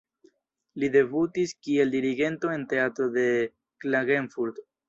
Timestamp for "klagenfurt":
3.85-4.69